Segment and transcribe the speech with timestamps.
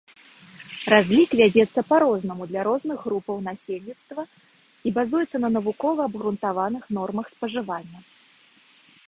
[0.93, 7.99] Разлік вядзецца па-рознаму для розных групаў насельніцтва і базуецца на навукова абгрунтаваных нормах спажывання.